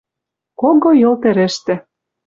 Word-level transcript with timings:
Кого 0.59 0.89
Йыл 0.99 1.13
тӹрӹштӹ 1.21 1.75